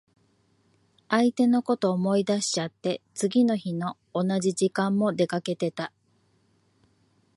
[1.09, 5.93] 相手のこと思い出しちゃって、次の日の同じ時間も出かけてた。